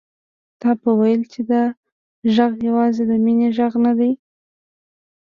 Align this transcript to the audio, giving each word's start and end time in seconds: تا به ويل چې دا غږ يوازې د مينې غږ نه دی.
تا 0.61 0.69
به 0.81 0.91
ويل 0.99 1.21
چې 1.33 1.41
دا 1.51 1.63
غږ 2.35 2.53
يوازې 2.67 3.03
د 3.07 3.11
مينې 3.23 3.47
غږ 3.57 3.73
نه 3.85 3.91
دی. 3.99 4.11